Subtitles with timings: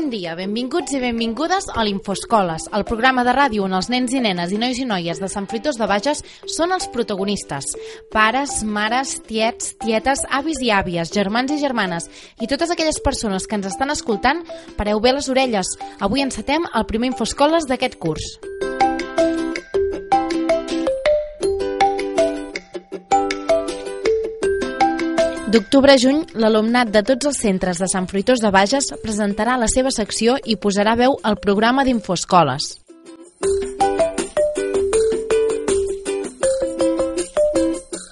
[0.00, 4.22] Bon dia, benvinguts i benvingudes a l'Infoscoles, el programa de ràdio on els nens i
[4.24, 7.68] nenes i nois i noies de Sant Fruitós de Bages són els protagonistes.
[8.08, 12.08] Pares, mares, tiets, tietes, avis i àvies, germans i germanes
[12.40, 14.40] i totes aquelles persones que ens estan escoltant,
[14.80, 15.76] pareu bé les orelles.
[16.00, 18.38] Avui encetem el primer Infoscoles d'aquest curs.
[25.50, 29.66] D'octubre a juny, l'alumnat de tots els centres de Sant Fruitós de Bages presentarà la
[29.72, 32.76] seva secció i posarà veu al programa d'Infoscoles.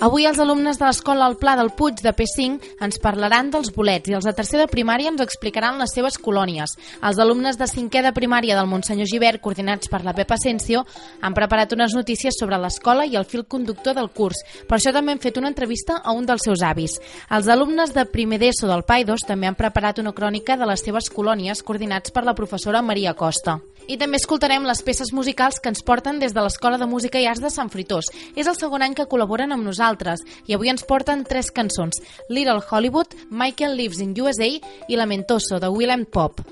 [0.09, 4.09] Avui els alumnes de l'escola al Pla del Puig de P5 ens parlaran dels bolets
[4.09, 6.73] i els de tercer de primària ens explicaran les seves colònies.
[7.05, 10.87] Els alumnes de cinquè de primària del Montsenyor Givert, coordinats per la Pepa Asensio,
[11.21, 14.41] han preparat unes notícies sobre l'escola i el fil conductor del curs.
[14.65, 16.97] Per això també hem fet una entrevista a un dels seus avis.
[17.29, 21.13] Els alumnes de primer d'ESO del Paidos també han preparat una crònica de les seves
[21.13, 23.60] colònies coordinats per la professora Maria Costa.
[23.88, 27.25] I també escoltarem les peces musicals que ens porten des de l'Escola de Música i
[27.25, 28.10] Arts de Sant Fritós.
[28.37, 29.98] És el segon any que col·laboren amb nosaltres
[30.46, 31.99] i avui ens porten tres cançons.
[32.29, 36.43] Little Hollywood, Michael Lives in USA i Lamentoso, de Willem Pop.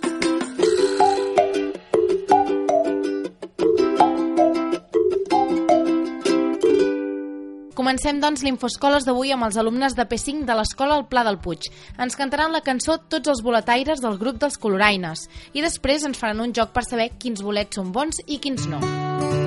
[7.87, 11.69] Comencem, doncs, l'Infoscoles d'avui amb els alumnes de P5 de l'Escola al Pla del Puig.
[12.03, 16.43] Ens cantaran la cançó Tots els boletaires del grup dels Coloraines i després ens faran
[16.43, 18.83] un joc per saber quins bolets són bons i quins no.
[18.83, 19.46] Els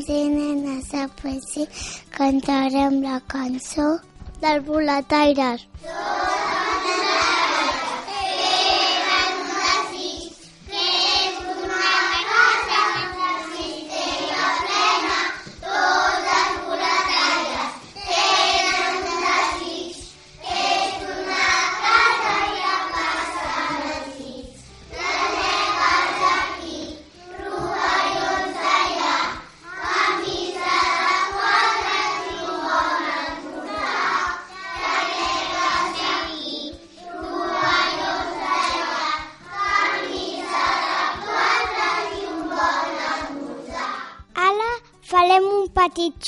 [0.00, 1.66] nens i nenes de poesia
[2.16, 3.98] cantarem la cançó
[4.40, 5.66] dels boletaires.
[5.84, 6.19] Ara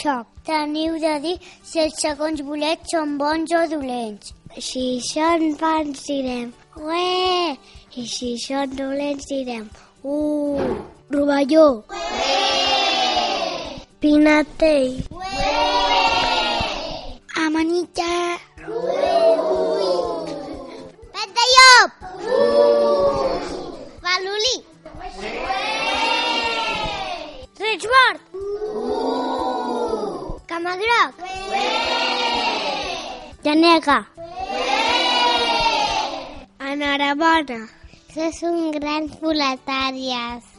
[0.02, 0.26] xoc.
[0.46, 4.34] Teniu de dir si els segons bolets són bons o dolents.
[4.58, 7.56] Si són bons direm ué,
[8.00, 9.68] i si són dolents direm
[10.02, 10.60] uh,
[11.14, 11.66] rovelló.
[14.00, 14.98] Pinatell.
[17.46, 18.31] Amanita.
[33.82, 34.06] Llanega.
[36.72, 37.58] Enhorabona.
[38.14, 40.51] Que són grans boletàries.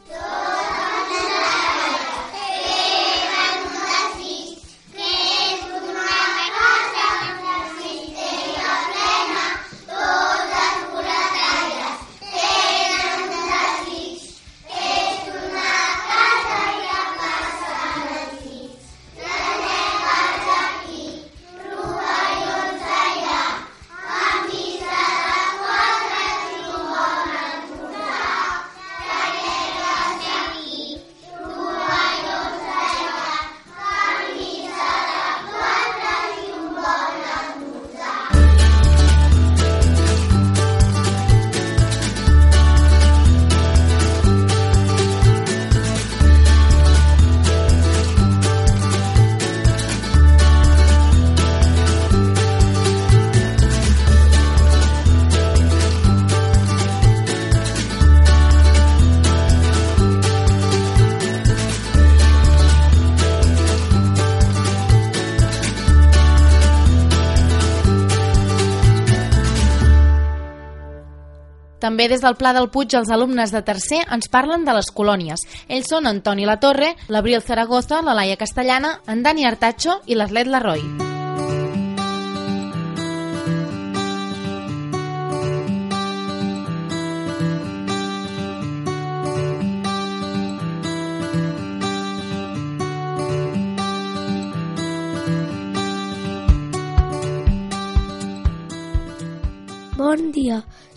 [71.94, 75.46] També des del Pla del Puig els alumnes de tercer ens parlen de les colònies.
[75.68, 80.50] Ells són Antoni La Torre, l'Abril Zaragoza, la Laia Castellana, en Dani Artacho i l'Arlet
[80.50, 80.88] Larroi.
[80.88, 81.03] Bon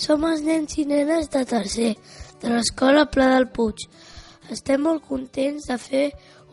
[0.07, 1.89] som els nens i nenes de tercer,
[2.39, 3.83] de l'Escola Pla del Puig.
[4.55, 6.03] Estem molt contents de fer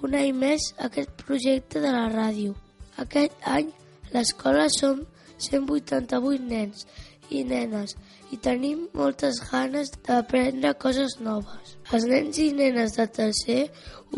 [0.03, 2.57] un any més aquest projecte de la ràdio.
[2.99, 3.69] Aquest any
[4.11, 5.05] l'escola som
[5.39, 6.83] 188 nens
[7.31, 7.95] i nenes
[8.35, 11.77] i tenim moltes ganes d'aprendre coses noves.
[11.95, 13.61] Els nens i nenes de tercer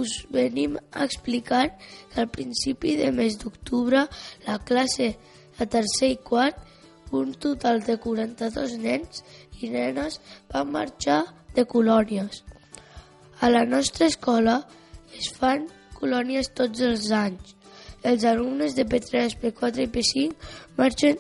[0.00, 4.06] us venim a explicar que al principi de mes d'octubre
[4.48, 5.12] la classe
[5.58, 6.56] de tercer i quart,
[7.12, 9.22] un total de 42 nens
[9.60, 10.20] i nenes
[10.52, 11.22] van marxar
[11.54, 12.42] de colònies.
[13.40, 14.62] A la nostra escola
[15.18, 15.66] es fan
[15.98, 17.54] colònies tots els anys.
[18.02, 20.34] Els alumnes de P3, P4 i P5
[20.78, 21.18] marxen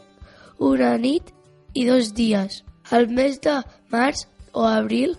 [0.58, 1.32] una nit
[1.74, 2.62] i dos dies.
[2.90, 3.60] Al mes de
[3.92, 5.16] març o abril,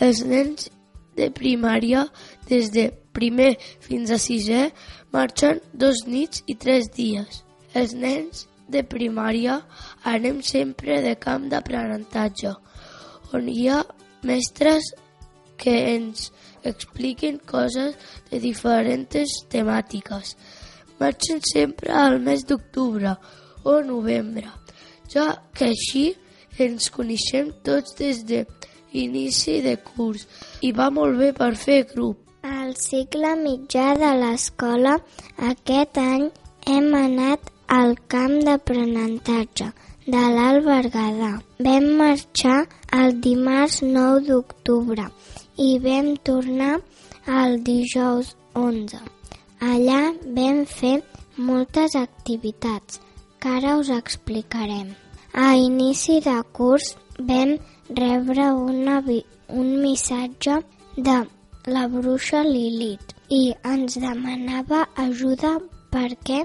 [0.00, 0.70] els nens
[1.16, 2.06] de primària,
[2.48, 3.52] des de primer
[3.84, 4.70] fins a sisè,
[5.12, 7.42] marxen dos nits i tres dies.
[7.74, 9.60] Els nens de primària
[10.14, 12.54] anem sempre de camp d'aprenentatge,
[13.34, 13.82] on hi ha
[14.26, 14.92] mestres
[15.60, 16.30] que ens
[16.64, 17.96] expliquen coses
[18.30, 20.34] de diferents temàtiques.
[21.00, 23.14] Marxen sempre al mes d'octubre
[23.64, 24.48] o novembre,
[25.12, 25.26] ja
[25.56, 26.06] que així
[26.58, 28.44] ens coneixem tots des de
[28.92, 30.26] inici de curs
[30.66, 32.18] i va molt bé per fer grup.
[32.42, 34.96] Al cicle mitjà de l'escola,
[35.50, 36.28] aquest any
[36.66, 39.66] hem anat al camp d'aprenentatge
[40.12, 41.30] de l'Alt Berguedà.
[41.66, 42.58] Vam marxar
[43.00, 45.04] el dimarts 9 d'octubre
[45.66, 46.72] i vam tornar
[47.40, 48.32] el dijous
[48.62, 48.98] 11.
[49.72, 50.00] Allà
[50.38, 50.96] vam fer
[51.50, 52.98] moltes activitats
[53.40, 54.88] que ara us explicarem.
[55.46, 56.96] A inici de curs
[57.30, 57.54] vam
[58.02, 58.98] rebre una,
[59.60, 60.58] un missatge
[60.96, 61.20] de
[61.76, 63.42] la bruixa Lilith i
[63.74, 65.54] ens demanava ajuda
[65.94, 66.42] perquè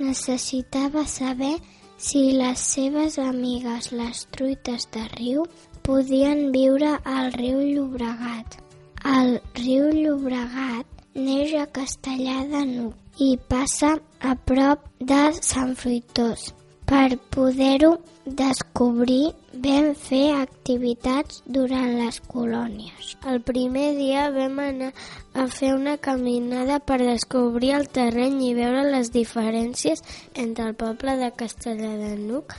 [0.00, 1.56] necessitava saber
[2.00, 5.44] si les seves amigues, les truites de riu,
[5.84, 8.56] podien viure al riu Llobregat.
[9.04, 16.50] El riu Llobregat neix a Castellà de Nuc i passa a prop de Sant Fruitós.
[16.88, 17.92] Per poder-ho
[18.24, 23.14] descobrir, vam fer activitats durant les colònies.
[23.28, 24.90] El primer dia vam anar
[25.34, 30.00] a fer una caminada per descobrir el terreny i veure les diferències
[30.34, 32.56] entre el poble de Castellà de Nuc,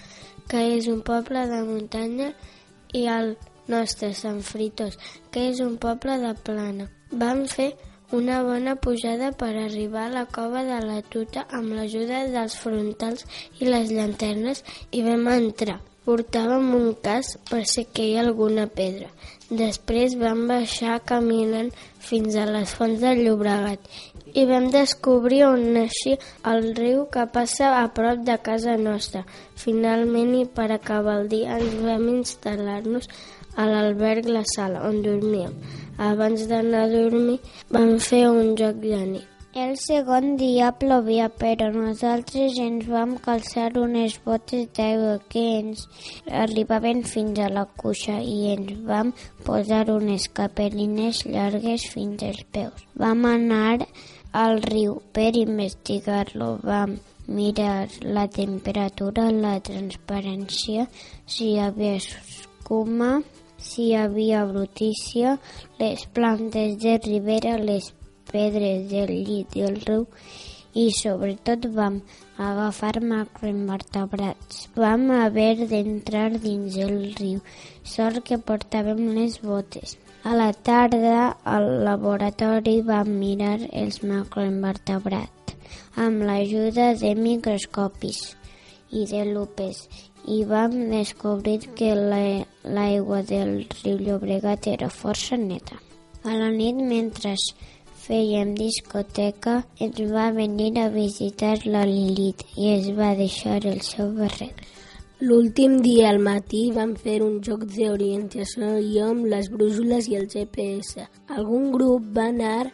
[0.52, 2.32] que és un poble de muntanya,
[2.94, 3.36] i el
[3.72, 5.00] nostre, Sant Fritos,
[5.32, 6.90] que és un poble de plana.
[7.12, 7.72] Vam fer
[8.12, 13.26] una bona pujada per arribar a la cova de la Tuta amb l'ajuda dels frontals
[13.60, 15.80] i les llanternes i vam entrar.
[16.12, 19.06] Portàvem un cas per si que hi ha alguna pedra.
[19.60, 21.70] Després vam baixar caminant
[22.08, 23.88] fins a les fonts del Llobregat
[24.42, 26.20] i vam descobrir on naixia
[26.52, 29.24] el riu que passa a prop de casa nostra.
[29.64, 33.08] Finalment, i per acabar el dia, ens vam instal·lar-nos
[33.56, 35.56] a l'alberg La Sala, on dormíem.
[36.12, 37.40] Abans d'anar a dormir
[37.72, 39.31] vam fer un joc de nit.
[39.54, 45.82] El segon dia plovia, però nosaltres ens vam calçar unes botes d'aigua que ens
[46.42, 49.12] arribaven fins a la cuixa i ens vam
[49.44, 52.88] posar unes capelines llargues fins als peus.
[52.96, 53.84] Vam anar
[54.32, 56.96] al riu per investigar-lo, vam
[57.28, 60.88] mirar la temperatura, la transparència,
[61.28, 63.18] si hi havia escuma,
[63.60, 65.42] si hi havia brutícia,
[65.78, 67.92] les plantes de ribera, les
[68.34, 70.06] pedres del llit del riu
[70.74, 72.02] i sobretot vam
[72.38, 74.68] agafar macroinvertebrats.
[74.76, 77.40] Vam haver d'entrar dins el riu,
[77.84, 79.98] sort que portàvem les botes.
[80.24, 85.58] A la tarda al laboratori vam mirar els macroinvertebrats
[85.96, 88.20] amb l'ajuda de microscopis
[88.92, 89.88] i de lupes
[90.28, 95.80] i vam descobrir que l'aigua del riu Llobregat era força neta.
[96.24, 97.34] A la nit, mentre
[98.02, 104.14] fèiem discoteca, ens va venir a visitar la Lilith i es va deixar el seu
[104.18, 104.62] barret.
[105.22, 110.26] L'últim dia al matí vam fer un joc d'orientació jo amb les brúixoles i el
[110.32, 111.06] GPS.
[111.38, 112.72] Algun grup va anar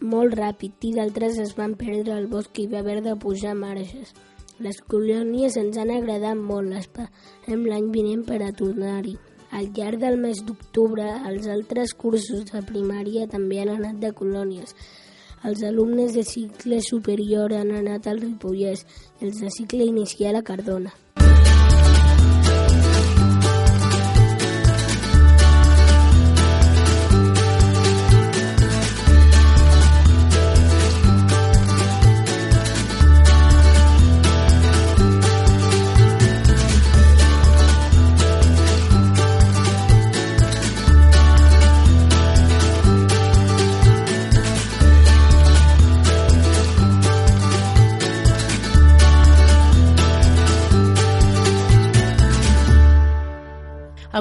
[0.00, 4.10] molt ràpid i d'altres es van perdre al bosc i va haver de pujar marges.
[4.58, 9.14] Les colònies ens han agradat molt, esperem l'any vinent per a tornar-hi.
[9.50, 14.74] Al llarg del mes d'octubre, els altres cursos de primària també han anat de colònies.
[15.48, 18.84] Els alumnes de cicle superior han anat al Ripollès
[19.20, 20.92] i els de cicle inicial a Cardona.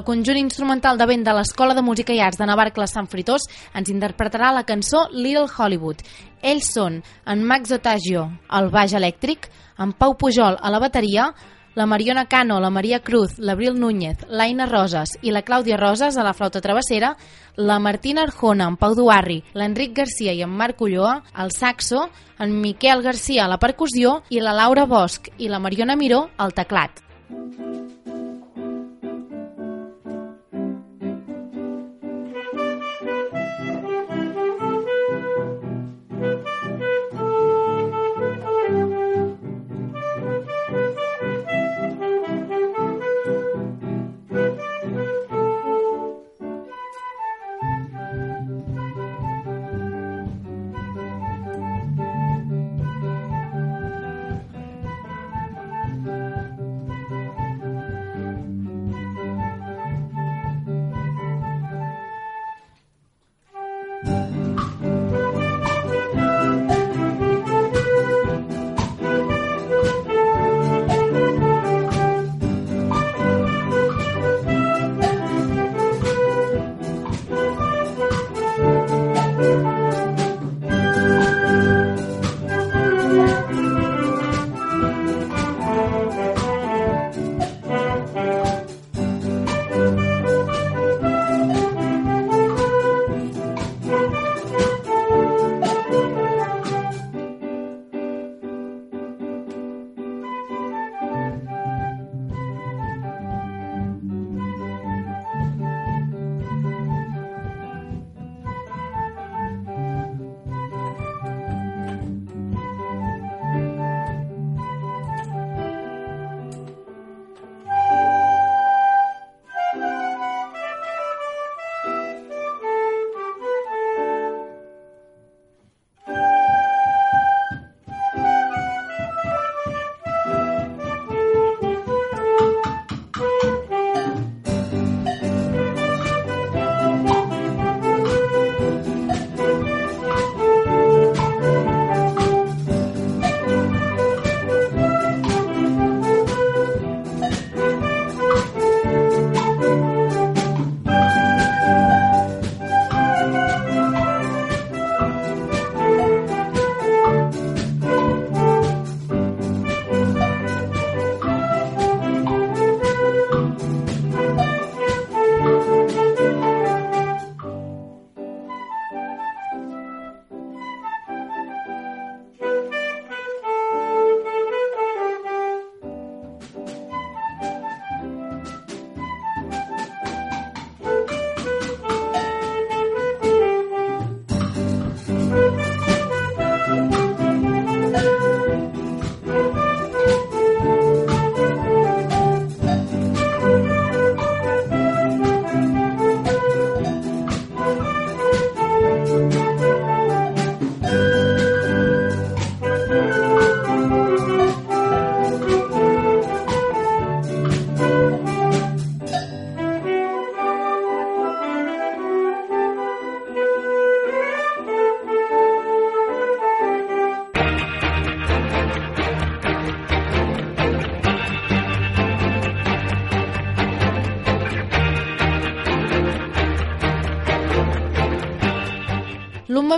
[0.07, 3.43] Conjunt instrumental de vent de l'Escola de Música i Arts de Navarcles Sant Fritós
[3.75, 5.99] ens interpretarà la cançó Little Hollywood.
[6.39, 11.27] Ells són en Max Otagio al baix elèctric, en Pau Pujol a la bateria,
[11.75, 16.23] la Mariona Cano, la Maria Cruz, l'Abril Núñez, l'Aina Roses i la Clàudia Roses a
[16.25, 17.11] la flauta travessera,
[17.57, 22.07] la Martina Arjona, en Pau Duarri, l'Enric Garcia i en Marc Ulloa al saxo,
[22.39, 26.55] en Miquel Garcia a la percussió i la Laura Bosch i la Mariona Miró al
[26.55, 27.03] teclat.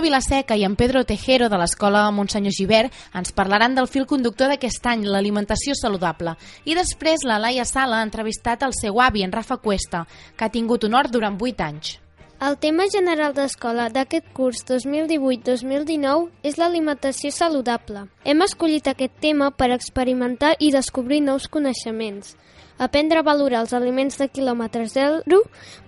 [0.00, 4.86] Vilaseca i en Pedro Tejero de l'Escola Montsenyor Givert ens parlaran del fil conductor d'aquest
[4.90, 6.34] any, l'alimentació saludable.
[6.64, 10.52] I després la Laia Sala ha entrevistat el seu avi, en Rafa Cuesta, que ha
[10.52, 11.98] tingut honor durant 8 anys.
[12.40, 18.06] El tema general d'escola d'aquest curs 2018-2019 és l'alimentació saludable.
[18.24, 22.32] Hem escollit aquest tema per experimentar i descobrir nous coneixements
[22.80, 25.42] aprendre a valorar els aliments de quilòmetre zero,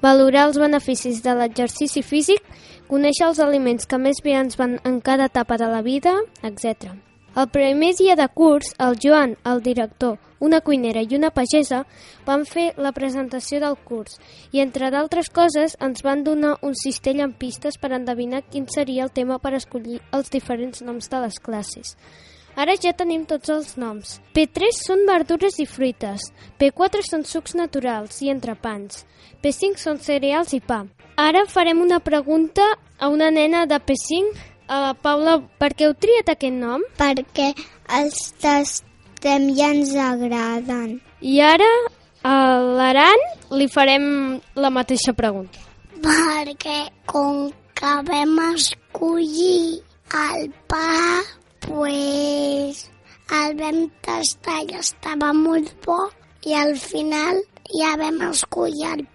[0.04, 2.44] valorar els beneficis de l'exercici físic,
[2.92, 6.12] conèixer els aliments que més bé ens van en cada etapa de la vida,
[6.44, 6.90] etc.
[7.32, 11.86] El primer dia de curs, el Joan, el director, una cuinera i una pagesa
[12.26, 14.18] van fer la presentació del curs
[14.50, 19.06] i, entre d'altres coses, ens van donar un cistell amb pistes per endevinar quin seria
[19.06, 21.94] el tema per escollir els diferents noms de les classes.
[22.60, 24.18] Ara ja tenim tots els noms.
[24.36, 26.28] P3 són verdures i fruites.
[26.60, 29.06] P4 són sucs naturals i entrepans.
[29.40, 30.82] P5 són cereals i pa.
[31.16, 32.62] Ara farem una pregunta
[32.98, 34.32] a una nena de P5.
[34.72, 36.84] Uh, Paula, per què heu triat aquest nom?
[36.96, 37.52] Perquè
[37.98, 41.00] els tastem i ens agraden.
[41.20, 41.68] I ara
[42.22, 42.34] A
[42.78, 43.22] l'Aran
[43.58, 44.04] li farem
[44.54, 45.58] la mateixa pregunta.
[46.04, 46.76] Perquè
[47.10, 49.82] com que vam escollir
[50.20, 51.18] el pa,
[51.66, 52.84] pues
[53.40, 55.98] el vam tastar i estava molt bo
[56.46, 57.42] i al final
[57.74, 59.11] ja vam escollir el.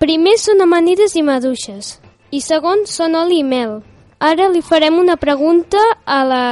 [0.00, 1.88] Primer són amanides i maduixes
[2.32, 3.74] i segon són oli i mel.
[4.24, 6.44] Ara li farem una pregunta a la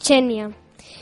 [0.00, 0.46] Xènia.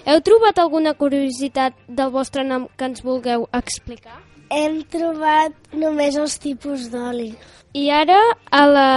[0.02, 4.18] Heu trobat alguna curiositat del vostre nom que ens vulgueu explicar?
[4.50, 5.54] Hem trobat
[5.84, 7.30] només els tipus d'oli.
[7.78, 8.18] I ara
[8.50, 8.90] a la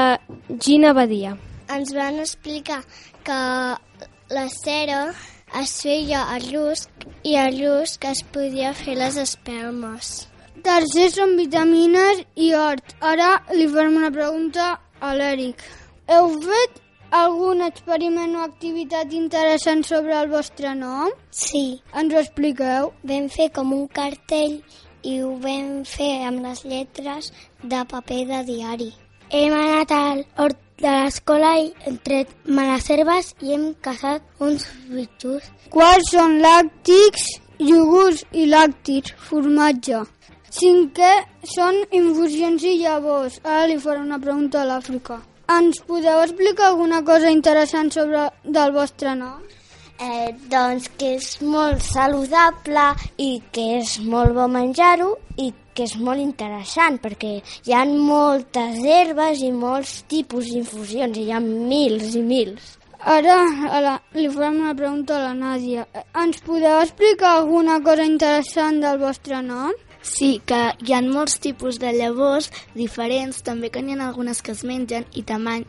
[0.57, 1.37] Gina Badia.
[1.69, 2.81] Ens van explicar
[3.21, 3.41] que
[4.33, 5.11] la cera
[5.61, 10.25] es feia a rusc i a rusc es podia fer les espelmes.
[10.63, 12.95] Tercer són vitamines i hort.
[13.01, 15.61] Ara li farem una pregunta a l'Eric.
[16.07, 16.81] Heu fet
[17.11, 21.11] algun experiment o activitat interessant sobre el vostre nom?
[21.31, 22.91] Sí, Ens ho expliqueu?
[23.03, 24.61] vam fer com un cartell
[25.03, 27.31] i ho vam fer amb les lletres
[27.63, 28.91] de paper de diari.
[29.29, 34.65] Hem anat al hort de l'escola i hem tret males herbes i hem caçat uns
[34.89, 35.43] bitxos.
[35.69, 37.27] Quals són làctics,
[37.59, 40.03] iogurts i làctics, formatge?
[40.55, 41.11] Cinquè
[41.51, 43.41] són infusions i llavors.
[43.43, 45.17] Ara li faré una pregunta a l'Àfrica.
[45.51, 48.21] Ens podeu explicar alguna cosa interessant sobre
[48.57, 49.41] del vostre nom?
[49.99, 52.87] Eh, doncs que és molt saludable
[53.25, 58.79] i que és molt bo menjar-ho i que és molt interessant perquè hi ha moltes
[58.79, 62.75] herbes i molts tipus d'infusions, hi ha mils i mils.
[63.05, 63.35] Ara
[63.69, 65.83] a la, li farem una pregunta a la Nàdia.
[66.23, 69.75] Ens podeu explicar alguna cosa interessant del vostre nom?
[70.05, 74.53] Sí, que hi ha molts tipus de llavors diferents, també que n'hi ha algunes que
[74.53, 75.65] es mengen i tamany,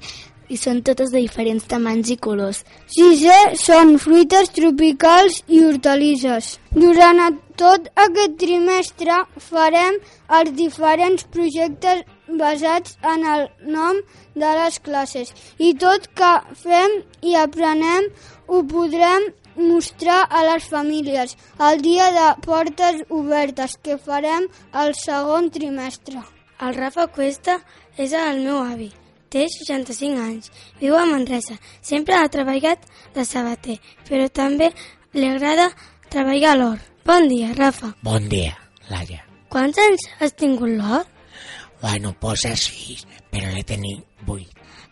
[0.49, 2.61] i són totes de diferents tamanys i colors.
[2.95, 6.53] Sisè són fruites tropicals i hortalisses.
[6.77, 9.99] Durant tot aquest trimestre farem
[10.39, 12.05] els diferents projectes
[12.43, 13.99] basats en el nom
[14.37, 18.11] de les classes i tot que fem i aprenem
[18.47, 21.37] ho podrem mostrar a les famílies
[21.69, 26.23] el dia de portes obertes que farem el segon trimestre.
[26.61, 27.59] El Rafa Cuesta
[27.97, 28.91] és el meu avi.
[29.29, 30.51] Té 65 anys.
[30.81, 31.57] Viu a Manresa.
[31.83, 34.71] Sempre ha treballat de sabater, però també
[35.13, 35.71] li agrada
[36.13, 36.79] treballar a l'or.
[37.07, 37.93] Bon dia, Rafa.
[38.03, 38.55] Bon dia,
[38.91, 39.23] Laia.
[39.53, 41.05] Quants anys has tingut l'or?
[41.83, 44.51] Bueno, posa sis, però l'he tenit vuit.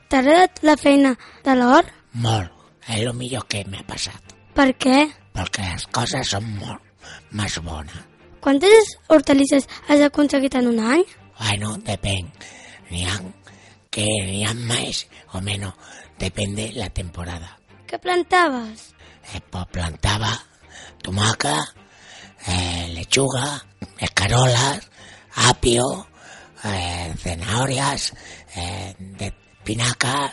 [0.08, 1.88] T'ha agradat la feina de l'or?
[2.12, 2.52] Molt.
[2.84, 4.23] És el millor que m'ha passat.
[4.54, 4.98] Per què?
[5.34, 7.96] Perquè les coses són molt més bones.
[8.44, 11.04] Quantes hortalisses has aconseguit en un any?
[11.40, 12.28] Bueno, depèn.
[12.90, 13.18] N'hi ha
[13.94, 15.74] que n'hi ha més o menys.
[16.20, 17.56] Depèn de la temporada.
[17.90, 18.92] Què plantaves?
[19.32, 20.30] Eh, pues plantava
[21.04, 21.56] tomaca,
[22.46, 23.62] eh, lechuga,
[23.98, 24.90] escarolas,
[25.50, 26.06] apio,
[26.64, 28.12] eh, zanahorias,
[28.54, 29.32] eh, de
[29.64, 30.32] pinaca,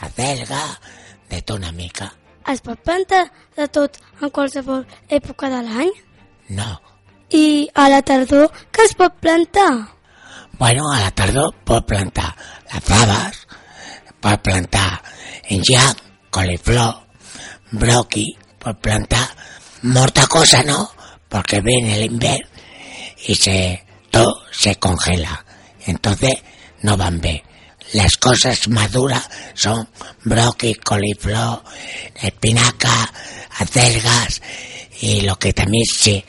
[0.00, 0.80] acelga,
[1.28, 2.19] de una mica.
[2.48, 3.26] Es pot plantar
[3.56, 5.90] de tot en qualsevol època de l'any?
[6.56, 6.70] No.
[7.30, 9.70] I a la tardor què es pot plantar?
[10.58, 12.30] Bueno, a la tardor pot plantar
[12.72, 13.44] les faves,
[14.20, 14.88] pot plantar
[15.50, 16.00] engiac,
[16.30, 16.94] coliflor,
[17.72, 18.26] broqui,
[18.58, 19.26] pot plantar
[19.82, 20.90] molta cosa, ¿no?
[21.28, 22.48] Porque viene el invierno
[23.26, 25.44] y se, todo se congela.
[25.86, 26.34] Entonces
[26.82, 27.42] no van bien.
[27.92, 29.88] Las cosas maduras son
[30.24, 31.64] broqui, coliflor,
[32.14, 33.12] espinaca,
[33.58, 34.40] acelgas
[35.00, 36.24] y lo que también se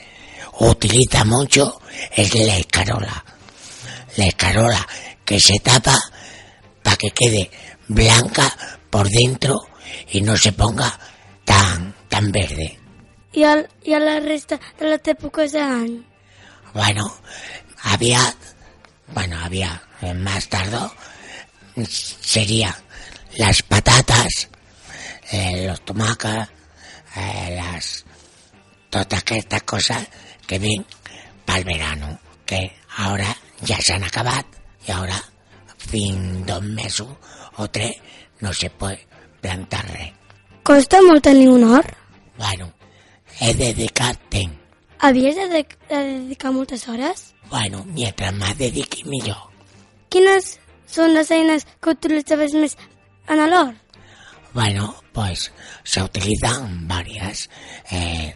[0.59, 1.81] utiliza mucho
[2.15, 3.23] es la escarola.
[4.17, 4.87] La escarola
[5.23, 5.97] que se tapa
[6.81, 7.51] para que quede
[7.87, 9.59] blanca por dentro
[10.09, 10.99] y no se ponga
[11.45, 12.77] tan, tan verde.
[13.33, 16.01] I, el, i a la resta de les èpoques de l'any?
[16.73, 17.05] Bueno,
[17.83, 18.19] había,
[19.13, 20.77] bueno, había eh, más tarde
[21.87, 22.75] sería
[23.37, 24.49] las patatas,
[25.31, 26.49] eh, los tomacas,
[27.15, 28.05] eh, las
[28.89, 30.07] todas estas cosas
[30.45, 30.85] que ven
[31.45, 34.45] para el verano, que ahora ya se han acabado
[34.85, 35.21] y ahora
[35.77, 37.07] fin dos meses
[37.57, 37.95] o tres
[38.39, 39.07] no se puede
[39.39, 40.13] plantar res.
[40.63, 41.89] Costa molt tenir un hort?
[42.37, 42.71] Bueno,
[43.39, 44.57] he dedicat temps.
[44.99, 47.33] Havies de, de dedicar moltes hores?
[47.49, 49.49] Bueno, mientras más dediqui millor.
[50.09, 50.59] Quines
[50.91, 52.77] són les eines que utilitzaves més
[53.27, 53.77] en l'hort?
[54.53, 55.51] Bueno, pues
[55.83, 57.49] se utilizan varias.
[57.89, 58.35] Eh,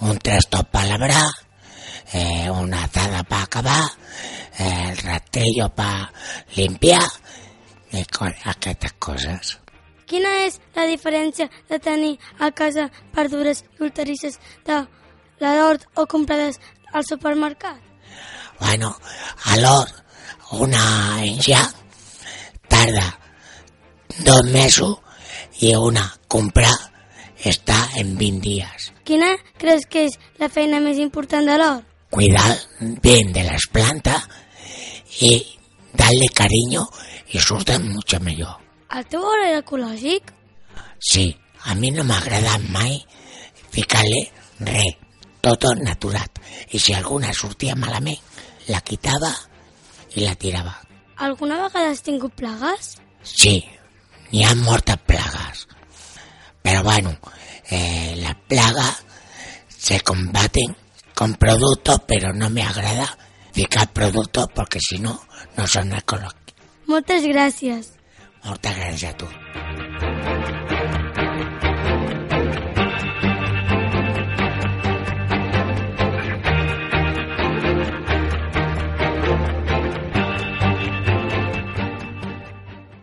[0.00, 1.30] un trasto para labrar,
[2.12, 3.84] eh, una azada para acabar,
[4.58, 6.10] eh, el rastrillo para
[6.56, 7.04] limpiar,
[7.92, 9.56] i co aquestes coses.
[10.10, 14.80] Quina és la diferència de tenir a casa verdures i hortalisses de
[15.40, 16.60] l'hort o comprades
[16.92, 17.78] al supermercat?
[18.60, 18.96] Bueno,
[19.46, 20.04] alhora
[20.50, 21.62] una en ja
[22.80, 23.18] tarda
[24.24, 24.98] dos mesos
[25.60, 26.76] i una comprar
[27.44, 28.90] està en 20 dies.
[29.04, 29.28] Quina
[29.60, 31.82] creus que és la feina més important de l'or?
[32.10, 32.56] Cuidar
[33.04, 34.28] bien de las plantas
[35.20, 35.58] y
[35.92, 36.88] darle cariño
[37.28, 38.56] y surten mucho mejor.
[38.90, 40.32] El teu or era ecològic?
[40.98, 42.98] Sí, a mi no m'agrada mai
[43.70, 44.24] ficar-li
[44.66, 44.96] res,
[45.40, 46.40] tot naturat.
[46.72, 48.18] I si alguna sortia malament,
[48.68, 49.30] la quitava
[50.16, 50.89] i la tirava.
[51.20, 52.94] Alguna vegada has tingut plagues?
[53.22, 53.58] Sí,
[54.30, 55.66] n'hi ha moltes plagues.
[56.62, 57.12] Pero bueno,
[57.70, 59.04] eh, las plagas
[59.68, 60.76] se combaten
[61.14, 63.18] con productos, pero no me agrada
[63.52, 65.20] ficar productos porque si no,
[65.56, 66.54] no son ecológicos.
[66.86, 67.92] Moltes gràcies.
[68.42, 70.59] Moltes gràcies a tu.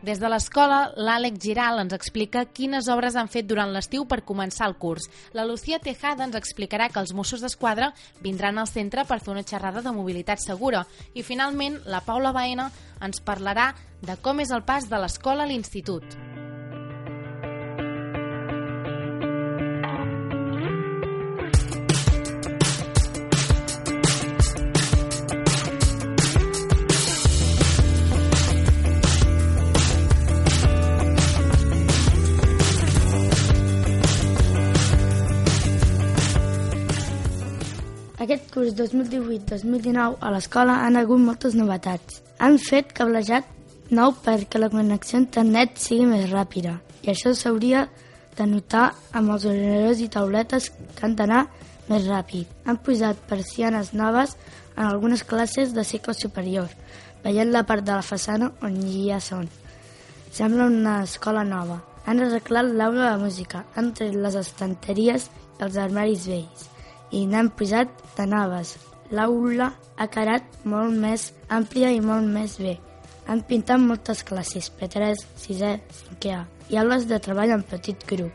[0.07, 4.69] Des de l'escola, l'Àlex Giral ens explica quines obres han fet durant l'estiu per començar
[4.69, 5.09] el curs.
[5.35, 7.91] La Lucía Tejada ens explicarà que els Mossos d'Esquadra
[8.23, 10.85] vindran al centre per fer una xerrada de mobilitat segura.
[11.11, 12.71] I finalment, la Paula Baena
[13.03, 16.36] ens parlarà de com és el pas de l'escola a l'institut.
[38.27, 42.17] Aquest curs 2018-2019 a l'escola han hagut moltes novetats.
[42.43, 43.47] Han fet cablejat
[43.95, 46.73] nou perquè la connexió a internet sigui més ràpida
[47.05, 47.85] i això s'hauria
[48.35, 48.83] de notar
[49.15, 51.45] amb els ordinadors i tauletes que han d'anar
[51.87, 52.51] més ràpid.
[52.67, 54.35] Han posat persianes noves
[54.75, 56.67] en algunes classes de cicle superior,
[57.23, 59.47] veient la part de la façana on ja són.
[60.35, 61.79] Sembla una escola nova.
[62.03, 66.73] Han arreglat l'aula de música, han tret les estanteries i els armaris vells
[67.11, 68.75] i n'han posat de noves.
[69.11, 72.75] L'aula ha quedat molt més àmplia i molt més bé.
[73.27, 76.41] Han pintat moltes classes, P3, 6è, 5è,
[76.71, 78.31] i aules de treball en petit grup.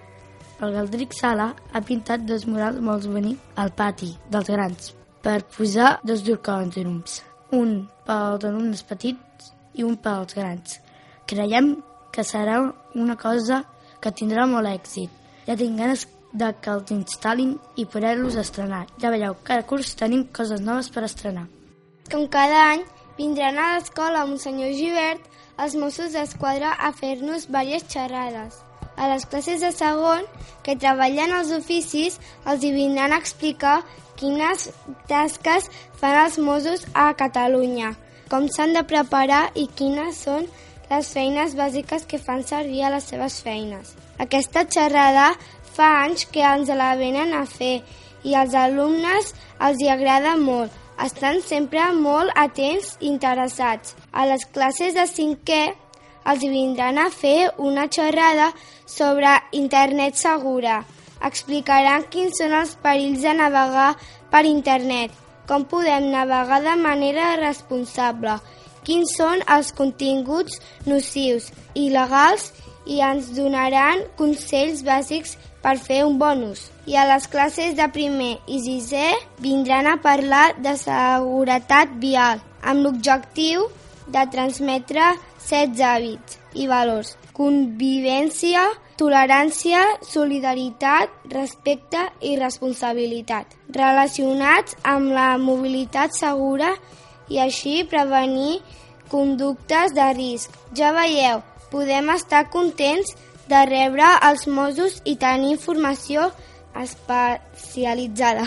[0.62, 5.96] El Galdric Sala ha pintat dos murals molt bonics al pati dels grans per posar
[6.06, 7.20] dos dorcòndrums,
[7.58, 7.74] un
[8.06, 10.78] pels alumnes petits i un pels grans.
[11.26, 11.74] Creiem
[12.12, 12.58] que serà
[12.94, 13.62] una cosa
[14.02, 15.10] que tindrà molt èxit.
[15.46, 18.86] Ja tinc ganes de que els instal·lin i poder-los estrenar.
[19.00, 21.46] Ja veieu, cada curs tenim coses noves per estrenar.
[22.10, 22.84] Com cada any,
[23.18, 25.28] vindran a l'escola Monsenyor Givert
[25.62, 28.60] els Mossos d'Esquadra a fer-nos diverses xerrades.
[28.96, 30.24] A les classes de segon,
[30.64, 33.80] que treballen els oficis, els hi vindran a explicar
[34.20, 34.68] quines
[35.08, 35.68] tasques
[36.00, 37.94] fan els Mossos a Catalunya,
[38.28, 40.48] com s'han de preparar i quines són
[40.90, 43.94] les feines bàsiques que fan servir a les seves feines.
[44.20, 45.32] Aquesta xerrada
[45.76, 47.82] fa anys que ens la venen a fer
[48.24, 50.70] i als alumnes els hi agrada molt.
[51.02, 53.96] Estan sempre molt atents i interessats.
[54.12, 55.62] A les classes de cinquè
[56.30, 58.52] els vindran a fer una xerrada
[58.86, 60.82] sobre internet segura.
[61.22, 63.92] Explicaran quins són els perills de navegar
[64.30, 65.10] per internet,
[65.46, 68.38] com podem navegar de manera responsable,
[68.86, 72.50] quins són els continguts nocius, il·legals
[72.90, 76.68] i ens donaran consells bàsics per fer un bonus.
[76.90, 82.84] I a les classes de primer i sisè vindran a parlar de seguretat vial, amb
[82.84, 83.68] l'objectiu
[84.12, 87.14] de transmetre set hàbits i valors.
[87.32, 88.64] Convivència,
[89.00, 96.74] tolerància, solidaritat, respecte i responsabilitat, relacionats amb la mobilitat segura
[97.32, 98.60] i així prevenir
[99.12, 100.52] conductes de risc.
[100.76, 101.40] Ja veieu,
[101.72, 103.14] podem estar contents
[103.52, 106.30] de rebre els Mossos i tenir informació
[106.80, 108.46] especialitzada.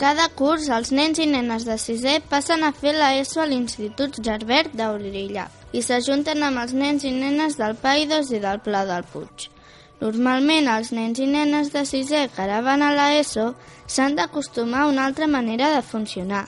[0.00, 4.20] Cada curs, els nens i nenes de sisè passen a fer la ESO a l'Institut
[4.24, 9.04] Gerbert d'Aurilla i s'ajunten amb els nens i nenes del Paidos i del Pla del
[9.12, 9.48] Puig.
[10.00, 13.50] Normalment, els nens i nenes de sisè que ara van a la ESO
[13.86, 16.46] s'han d'acostumar a una altra manera de funcionar.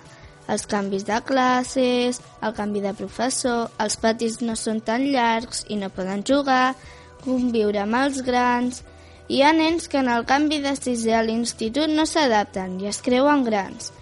[0.49, 5.77] Els canvis de classes, el canvi de professor, els patis no són tan llargs i
[5.77, 6.75] no poden jugar,
[7.25, 8.83] conviure amb els grans...
[9.33, 12.99] Hi ha nens que en el canvi de sisè a l'institut no s'adapten i es
[13.01, 13.93] creuen grans.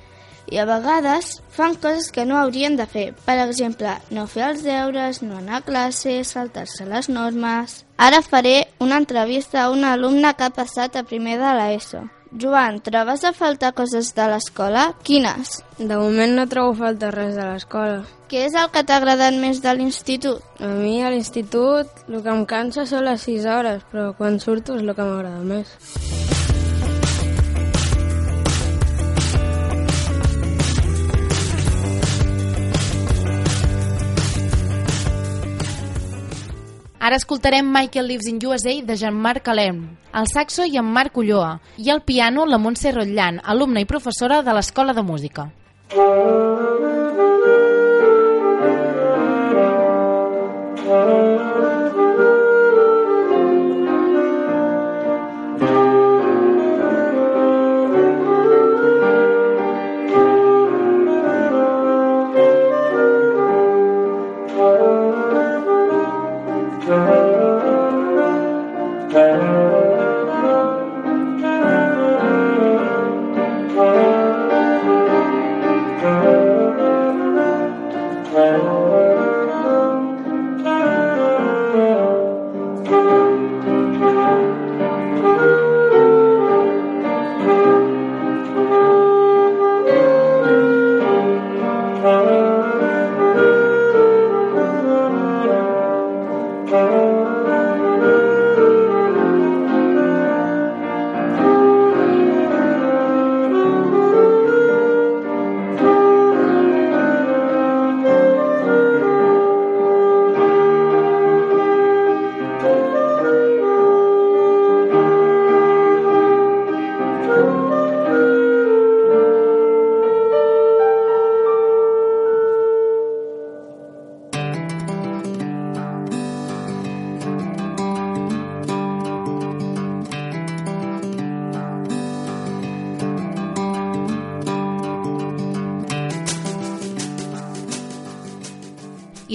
[0.51, 3.05] I a vegades fan coses que no haurien de fer.
[3.29, 7.85] Per exemple, no fer els deures, no anar a classe, saltar-se les normes...
[8.01, 12.09] Ara faré una entrevista a un alumne que ha passat a primer de l'ESO.
[12.33, 14.85] Joan, trobes a faltar coses de l'escola?
[15.03, 15.57] Quines?
[15.81, 18.05] De moment no trobo falta res de l'escola.
[18.31, 20.39] Què és el que t'ha agradat més de l'institut?
[20.63, 24.79] A mi a l'institut el que em cansa són les 6 hores, però quan surto
[24.79, 26.30] és el que m'agrada més.
[37.01, 39.79] Ara escoltarem Michael Lives in USA de Jean-Marc Alem,
[40.13, 44.43] al saxo i en Marc Ulloa, i al piano la Montse Rotllan, alumna i professora
[44.45, 45.49] de l'Escola de Música.
[45.97, 46.90] I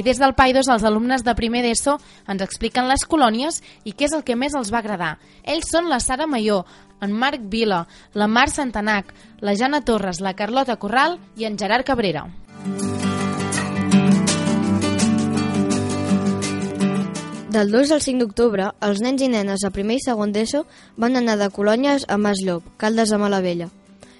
[0.05, 1.95] des del PAI 2 els alumnes de primer d'ESO
[2.29, 5.15] ens expliquen les colònies i què és el que més els va agradar.
[5.41, 6.59] Ells són la Sara Mayó,
[7.01, 9.09] en Marc Vila, la Mar Santanac,
[9.41, 12.27] la Jana Torres, la Carlota Corral i en Gerard Cabrera.
[17.49, 20.65] Del 2 al 5 d'octubre, els nens i nenes a primer i segon d'ESO
[21.01, 23.71] van anar de colònies a Masllop, Caldes de Malavella.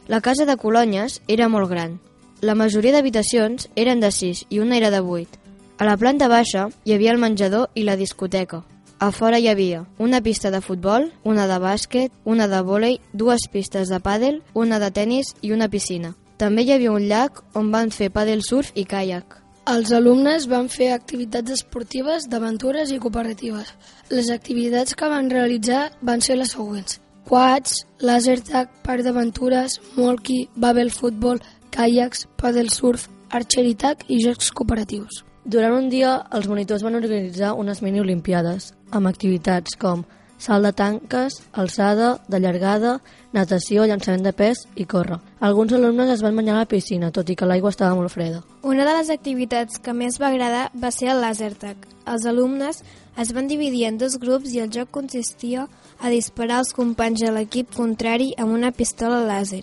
[0.08, 2.00] La casa de colònies era molt gran.
[2.42, 5.45] La majoria d'habitacions eren de 6 i una era de 8.
[5.78, 8.62] A la planta baixa hi havia el menjador i la discoteca.
[9.04, 13.44] A fora hi havia una pista de futbol, una de bàsquet, una de vòlei, dues
[13.52, 16.14] pistes de pàdel, una de tennis i una piscina.
[16.40, 19.42] També hi havia un llac on van fer pàdel surf i caiac.
[19.68, 23.76] Els alumnes van fer activitats esportives, d'aventures i cooperatives.
[24.16, 27.02] Les activitats que van realitzar van ser les següents.
[27.28, 31.42] Quads, laser tag, parc d'aventures, molki, babel futbol,
[31.76, 35.26] caiacs, paddle surf, archery tag i jocs cooperatius.
[35.46, 40.02] Durant un dia, els monitors van organitzar unes mini-olimpiades, amb activitats com
[40.42, 42.96] salt de tanques, alçada, de llargada,
[43.34, 45.20] natació, llançament de pes i córrer.
[45.46, 48.42] Alguns alumnes es van banyar a la piscina, tot i que l'aigua estava molt freda.
[48.64, 51.78] Una de les activitats que més va agradar va ser el laser tag.
[52.10, 52.82] Els alumnes
[53.22, 55.70] es van dividir en dos grups i el joc consistia
[56.02, 59.62] a disparar als companys de l'equip contrari amb una pistola làser.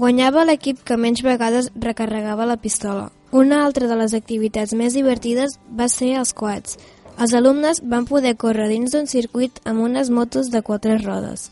[0.00, 3.10] Guanyava l'equip que menys vegades recarregava la pistola.
[3.36, 6.78] Una altra de les activitats més divertides va ser els quads.
[7.20, 11.50] Els alumnes van poder córrer dins d'un circuit amb unes motos de quatre rodes.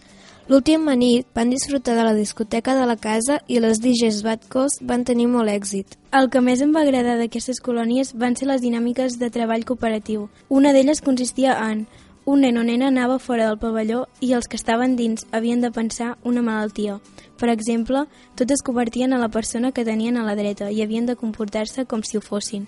[0.48, 4.80] L'última nit van disfrutar de la discoteca de la casa i les DJs Bad Coast
[4.80, 5.98] van tenir molt èxit.
[6.16, 10.30] El que més em va agradar d'aquestes colònies van ser les dinàmiques de treball cooperatiu.
[10.48, 11.84] Una d'elles consistia en
[12.28, 15.70] un nen o nena anava fora del pavelló i els que estaven dins havien de
[15.72, 16.98] pensar una malaltia.
[17.40, 18.02] Per exemple,
[18.36, 21.86] tots es convertien a la persona que tenien a la dreta i havien de comportar-se
[21.88, 22.66] com si ho fossin.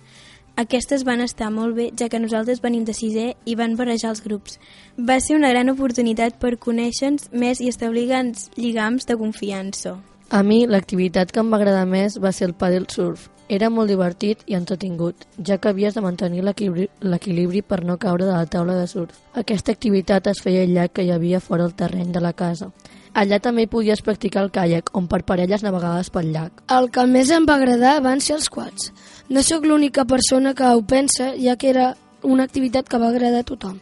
[0.56, 4.24] Aquestes van estar molt bé, ja que nosaltres venim de sisè i van barrejar els
[4.24, 4.56] grups.
[4.96, 9.98] Va ser una gran oportunitat per conèixer-nos més i establir grans lligams de confiança.
[10.30, 13.24] A mi, l'activitat que em va agradar més va ser el paddle surf.
[13.50, 18.36] Era molt divertit i entretingut, ja que havies de mantenir l'equilibri per no caure de
[18.36, 19.16] la taula de surf.
[19.34, 22.68] Aquesta activitat es feia al llac que hi havia fora del terreny de la casa.
[23.12, 26.62] Allà també podies practicar el caiac, on per parelles navegaves pel llac.
[26.76, 28.92] El que més em va agradar van ser els quads.
[29.28, 33.42] No sóc l'única persona que ho pensa, ja que era una activitat que va agradar
[33.42, 33.80] a tothom.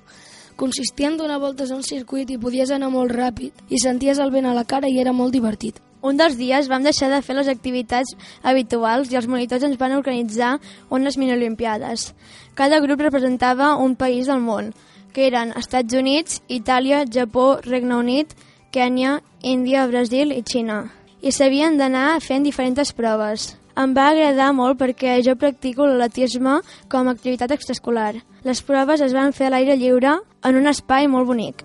[0.57, 4.33] Consistia en donar voltes a un circuit i podies anar molt ràpid i senties el
[4.33, 5.85] vent a la cara i era molt divertit.
[6.03, 9.97] Un dels dies vam deixar de fer les activitats habituals i els monitors ens van
[9.97, 10.59] organitzar
[10.91, 12.13] unes mini-olimpiades.
[12.55, 14.73] Cada grup representava un país del món,
[15.13, 18.37] que eren Estats Units, Itàlia, Japó, Regne Unit,
[18.71, 20.85] Kènia, Índia, Brasil i Xina.
[21.23, 23.57] I s'havien d'anar fent diferents proves.
[23.79, 28.15] Em va agradar molt perquè jo practico l'atletisme com a activitat extraescolar.
[28.47, 31.63] Les proves es van fer a l'aire lliure en un espai molt bonic.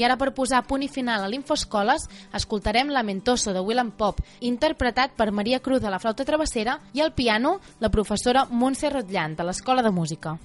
[0.00, 5.12] I ara per posar punt i final a l'Infoscoles, escoltarem Lamentoso de Willem Pop, interpretat
[5.12, 9.44] per Maria Cruz de la flauta travessera i al piano la professora Montse Rotllant de
[9.44, 10.38] l'Escola de Música.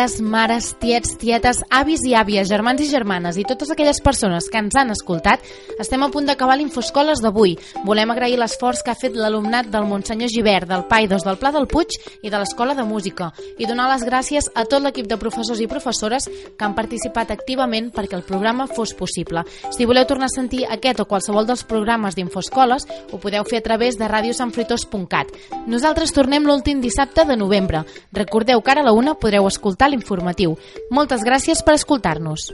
[0.00, 4.56] Pares, mares, tiets, tietes, avis i àvies, germans i germanes i totes aquelles persones que
[4.56, 5.42] ens han escoltat,
[5.82, 7.58] estem a punt d'acabar l'Infoscoles d'avui.
[7.84, 11.68] Volem agrair l'esforç que ha fet l'alumnat del Montsenyor Givert, del Paidos, del Pla del
[11.68, 15.60] Puig i de l'Escola de Música i donar les gràcies a tot l'equip de professors
[15.60, 19.44] i professores que han participat activament perquè el programa fos possible.
[19.68, 23.66] Si voleu tornar a sentir aquest o qualsevol dels programes d'Infoscoles, ho podeu fer a
[23.68, 25.36] través de radiosanfritós.cat.
[25.68, 27.84] Nosaltres tornem l'últim dissabte de novembre.
[28.16, 30.56] Recordeu que ara a la una podreu escoltar l'informatiu.
[30.90, 32.50] Moltes gràcies per escoltar-nos.